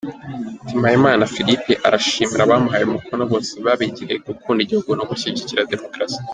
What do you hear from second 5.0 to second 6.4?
gushyigikira demokarasi.